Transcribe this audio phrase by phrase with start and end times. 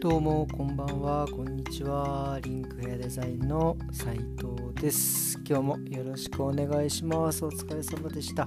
[0.00, 1.26] どうもこんばんは。
[1.26, 2.38] こんにちは。
[2.44, 5.40] リンクヘアデザインの斉藤です。
[5.44, 7.44] 今日もよろしくお願いします。
[7.44, 8.46] お疲れ様でした、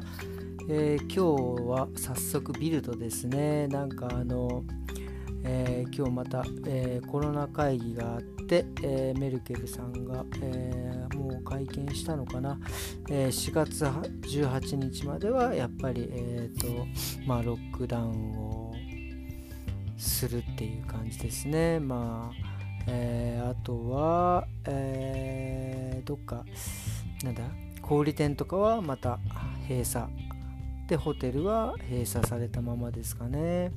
[0.69, 3.67] えー、今日は早速ビルドですね。
[3.67, 4.63] なんかあの、
[5.43, 12.57] えー、今日また、えー、コロナ会議があって、えメルケルさんが、えもう会見したのかな、
[13.09, 16.67] え4月18日まではやっぱりえっ、と
[17.27, 18.73] まあロックダウンを
[20.01, 21.79] するっていう感じですね。
[21.79, 22.51] まあ、
[22.87, 26.43] えー、あとは、えー、どっか、
[27.23, 27.43] なんだ、
[27.81, 29.19] 小売店とかはまた
[29.67, 30.05] 閉鎖。
[30.87, 33.71] で、ホテルは閉鎖されたままですかね。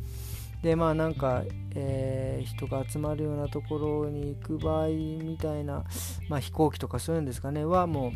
[0.62, 5.84] で、まあなんか、えー、人が集まるようなところに行く場合みたいな、
[6.30, 8.12] まあ飛行機とかそういうんですかね、はもう、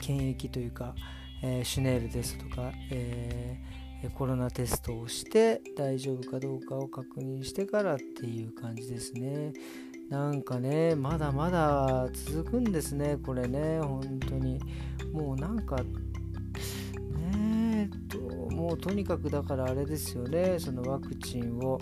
[0.00, 0.94] 検疫というか、
[1.42, 9.52] えー、シュネールですとか、えーコロナテストをして大丈夫かどうかを確認してからっていう感じですね。
[10.10, 14.60] なんかね、まだまだ続くんですね、これね、本当に。
[15.12, 15.84] もうなんか、ね
[17.32, 18.18] えと、
[18.54, 21.78] もうとにかくだからあれですよね、そのワクチンを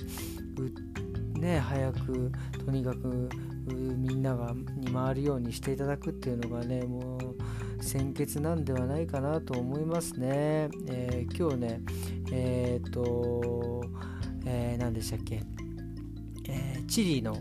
[1.34, 2.30] ね、早く
[2.64, 3.28] とにかく
[3.66, 10.68] みんながに回るようにしていただくっていうのがね、もう先決なんではないかなと思いますね。
[10.86, 11.80] えー、今日ね、
[12.32, 13.84] えっ、ー、と、
[14.46, 15.42] えー、何でしたっけ、
[16.48, 17.36] えー、チリの、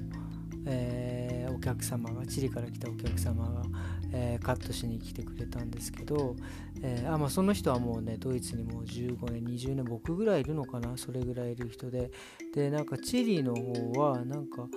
[0.66, 3.64] えー、お客様が、チリから来たお客様が、
[4.12, 6.36] えー、カットしに来てくれたんですけど、
[6.84, 12.12] えー、あまあ、その人はもうね、ドイツにもう15年、20年、僕ぐらいいるのかな、それぐらいいる人で、
[12.54, 14.68] で、なんかチリの方は、なんか、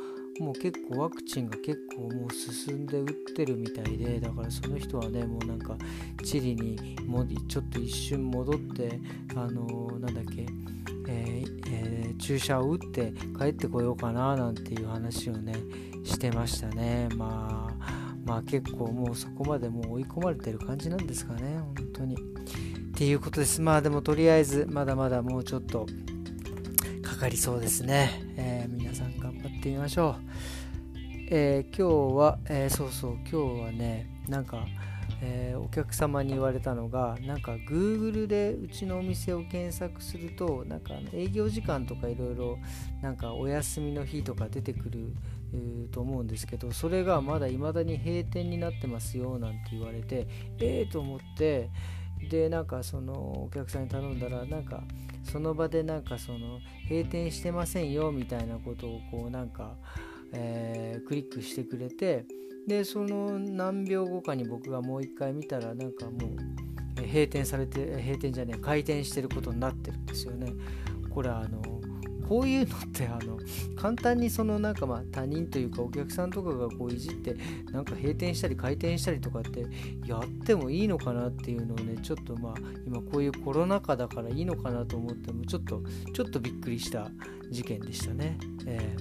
[0.41, 5.77] もう結構ワクチンが結構もう進んで打ってるみたいでだからその人はねもうなんか
[6.25, 8.99] チリにもちょっと一瞬戻って
[9.37, 10.47] あのー、なんだっけ、
[11.09, 15.55] えーえー、注射を打って帰ってこようかななんていう話をね
[16.05, 17.09] してましたね。
[17.17, 22.17] まあまあ結構もうそこまでもう追い込まれてる感じなんですかね本当に。
[22.17, 22.19] っ
[22.97, 23.61] ていうことです。
[23.61, 25.87] まあでもとりあえずまだまだもうちょっと
[27.05, 30.97] かかりそうですね、えー、皆さん頑張ってみましょう、
[31.31, 34.65] えー、今日は、えー、そうそう今日はねなんか、
[35.21, 42.59] えお客様に言われたのがなんか Google でうちのお店を検索するとなんか営業時間とかいろいろ
[43.03, 45.15] なんかお休みの日とか出てくる
[45.93, 50.27] と思うんですけどそれがまだ未だに閉店になってますよなんて言われて
[50.59, 51.69] ええ、と思って
[52.29, 54.83] でなんかそのお客さんに頼んだらなんか
[55.23, 59.77] その場でなんかその閉店してませんよみたいなことをこうなんか、
[60.33, 62.27] えー、クリックしてくれて
[62.67, 70.53] でその何秒後かに僕がもう一回見たらなんかもう閉店されて閉店じゃねえ開店してることになってるんですよね。
[71.11, 71.74] これあの
[72.29, 73.39] こういうのってあの
[73.77, 77.37] 簡単にそのなんかまあ他人というかお客さんとかがこういじって
[77.71, 79.67] なんか閉店したり開店したりとかって
[80.07, 82.55] やってもいいのかなっていうのをねちょっとまあ
[82.87, 87.11] 今こういうコロナ禍だからいいのかなと思ってもちょっとちょっとびっくりした
[87.51, 88.39] 事件でしたね。
[88.67, 88.97] え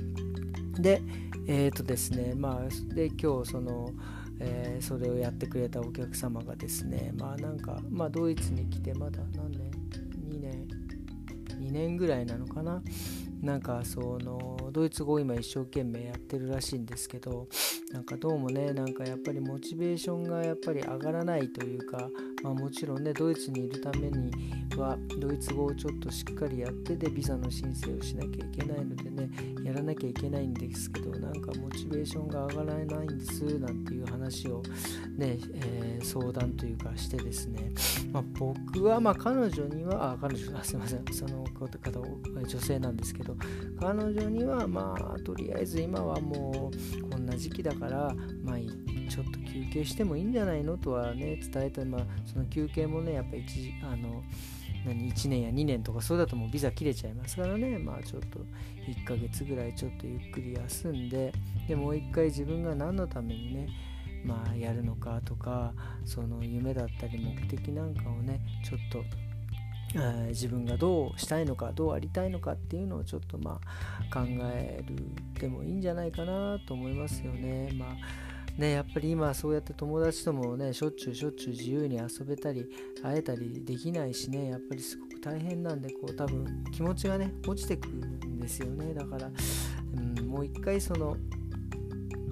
[0.73, 1.01] ー、で
[1.47, 3.91] えっ、ー、とですねまあで今日その
[4.39, 9.52] えー、それをやってくれたお客様がですねまあなんかまあドイツに来てまだ何
[11.73, 12.81] 年ぐらいなのかな。
[13.41, 17.49] なんかそのドイツ語を今一生懸命やってるらしいんですけど
[17.91, 22.09] なんかどうもねなんかやっぱりモチベーションがやっぱり上がらないというか、
[22.43, 24.31] まあ、もちろんねドイツにいるために
[24.75, 29.29] はドイツ語をちょっとしっかりやってでビザの申請をしなきゃいけないのでね
[29.63, 34.61] やらなきゃいけないんですけどなんかモチベーションが上がらないんですなんていう話を
[35.17, 37.71] ね、えー、相談というかしてですね、
[38.11, 41.03] まあ、僕はまあ彼女にはあ彼女あすいません。
[41.11, 41.73] その方
[42.53, 43.35] 女性なんですけど
[43.79, 46.71] 彼女にはまあとりあえず今はも
[47.01, 48.57] うこんな時期だからまあ
[49.09, 54.23] ちょっと休憩してもいいんじゃないのとはね伝えたまあその休憩もねやっぱ一あの
[54.85, 58.39] 何1年や2年とかそうだともうビザ切れちゃいますからねまあちょっと
[58.87, 61.31] 1ヶ月ぐらいちょっとゆっくり休んで
[61.67, 63.69] でもう一回自分が何のためにね
[64.25, 65.73] まあやるのかとか
[66.05, 69.03] その夢だったり目的なんかをねちょっと
[70.29, 74.95] 自分がどうしたいのかどうありたいのかっていうのをちょっとまあ考える
[75.39, 77.69] でもいいんじゃないかなと思いますよね。
[77.73, 82.69] まあね、やっぱり今そうやって友達ともねしょっちゅうしょっちゅう自由に遊べたり
[83.01, 88.93] 会えたりできないしねやっぱりすごく大変なんでこう多分気持ちがね落ちてくるんですよね。
[88.93, 89.31] だから、
[89.95, 91.17] うん、もう一回その、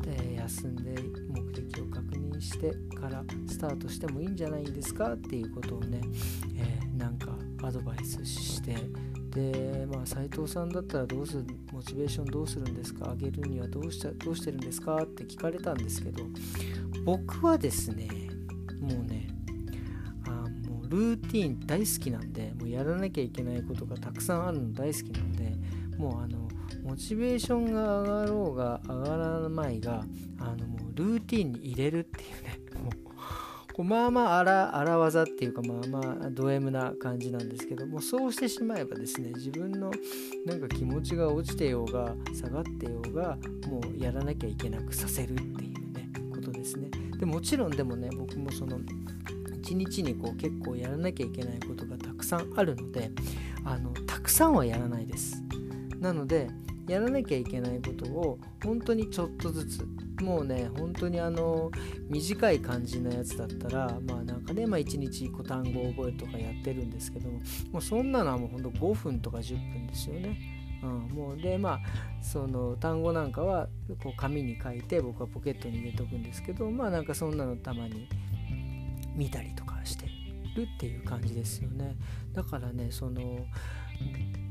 [0.07, 0.95] えー、休んで
[1.29, 6.01] 目的を確認してからスタートしてもいいんじゃないんですかっていうことをね、
[6.57, 8.75] えー、なんかアドバイスして
[9.31, 13.12] でまあ斉藤さんだったらどうするモチベーションどうするんですか？
[13.12, 14.98] 上げるにはどうしたどうしてるんですか？
[14.98, 16.24] って聞かれたんですけど
[17.06, 18.07] 僕はですね
[18.81, 19.30] もうね
[20.28, 20.31] あ
[20.69, 25.54] もうルーティン大好きなんでもうやらなきゃいけないことがたくさんあるの大好きなんで
[25.98, 26.50] もうあの
[26.83, 30.04] モチベーションが上がろうが上がらないが
[30.39, 32.60] あのもうルーティンに入れるっていうね
[33.73, 39.91] こうまあまあ荒荒技っていうかまあまあド M な感じなんですけどもそうしてしまえばですね自分の
[40.45, 43.38] なんか気持ちが落ちてようが下がってようが
[43.68, 46.89] もうやらなきゃいけなくさせるっていうねことですね。
[47.18, 48.79] でもちろんでもね僕もその
[49.62, 53.12] 一日にこう結構やらなきゃいけないことがたくさんあるので
[53.63, 55.41] あのたくさんはやらないです。
[56.00, 56.50] なので
[56.88, 59.88] やらなきゃいけないことを本当にちょっとずつ
[60.21, 61.71] もうね本当にあの
[62.09, 67.39] 短い感じのやつだったらまあなんかね、まあ、1日1個単語を覚えるとかやってるんですけども
[67.71, 70.38] もうそんなのはもうほんと5分とか10分ですよね。
[70.83, 71.79] うん、もうでまあ
[72.23, 73.68] その単語なんかは
[74.01, 78.09] こう紙に書いて僕はポケットに入れとくんですけどまあなんかそんなのたまに
[79.15, 80.07] 見たりとかして
[80.56, 81.95] るっていう感じですよね
[82.33, 83.45] だからねその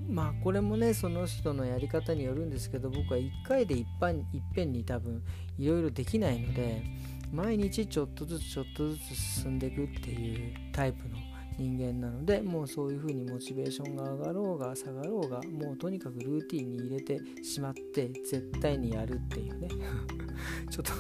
[0.09, 3.87] まあこれもねその人のやり方によるんですけど僕は1回でいっ
[4.55, 5.23] ぺんに多分
[5.59, 6.83] いろいろできないので
[7.33, 11.17] 毎日ちょっとずつちょっとずつ進んでいくっていうタイプの
[11.61, 19.69] 人間なのでもうそういう風にモチベーションが上がろうが下がろうがもうとにかくルーティンに入れてしまって絶対にやるっていうね。
[20.71, 20.93] ちょっと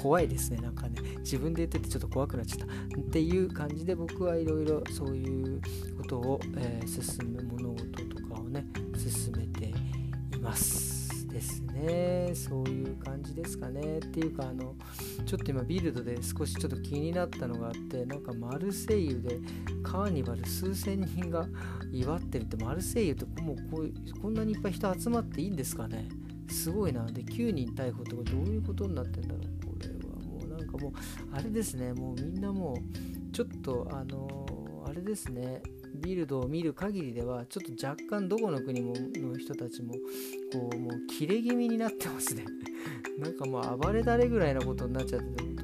[0.00, 1.00] 怖いですねなんかね。
[1.18, 3.00] 自分で言っててちょっと怖くなっちゃった。
[3.00, 5.60] っていう感じで僕はいろいろそういう
[5.96, 7.93] ことを、えー、進む物事
[9.10, 9.66] 進めて
[10.36, 11.04] います
[11.34, 12.30] ですね。
[12.34, 13.98] そういう感じですかね。
[13.98, 14.76] っていうかあの
[15.26, 19.40] ちょっと今ビルドで少しちょっと気になったのがあってなんかマルセイユで
[19.82, 21.46] カーニバル数千人が
[21.92, 26.08] 祝ってるってマルセイユってもうこうこんなにいっぱい人集まっていいんですかね。
[26.48, 27.04] すごいな。
[27.06, 29.66] で9人逮捕とかどういうことになってんだろう。
[29.66, 30.92] これはもうなんかもう
[31.32, 31.92] あれですね。
[31.92, 35.62] もうみんなもうちょっとあのー、あれですね。
[35.94, 39.94] ビルドを見る限りではちょっと若干どこの国もの人たちも
[40.52, 42.44] こうもう切れ気味になってますね。
[43.18, 45.54] なんかもう暴れだれぐらいなことになっちゃってて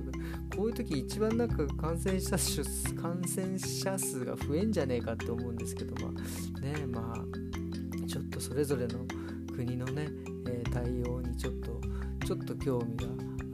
[0.56, 2.62] こういう時一番なんか感染者数
[2.94, 6.12] 感染者数が増えんじゃねえかって思うんですけどま
[6.56, 9.06] あねまあちょっとそれぞれの
[9.54, 10.08] 国のね、
[10.48, 11.80] え、対応にちょっと
[12.26, 13.06] ちょっと興味が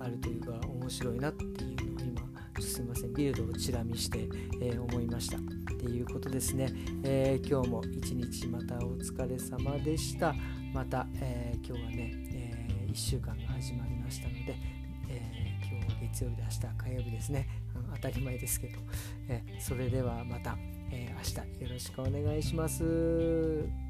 [0.05, 2.25] あるというか面白いなっていうのを
[2.55, 4.29] 今すいませんビルドをチラ見して、
[4.61, 5.66] えー、思いました。
[5.87, 6.69] っていうことですね、
[7.05, 10.35] えー、今日も一日またお疲れ様でした。
[10.75, 14.57] また、え今日はね、え1週間が始まりましたので、
[15.09, 18.79] え今日は月曜日で明日火曜日ですね、うん、当たり前ですけど、
[19.29, 20.59] えそれではまた、
[20.91, 23.86] え明日よろしくお願いします。